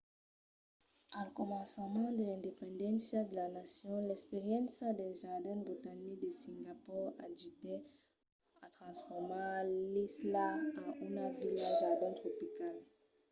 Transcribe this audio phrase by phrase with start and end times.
[1.19, 7.83] al començament de l'independéncia de la nacion l'experiéncia dels jardins botanics de singapor ajudèt
[8.65, 9.49] a transformar
[9.93, 10.47] l'isla
[10.85, 12.75] en una vila jardin tropical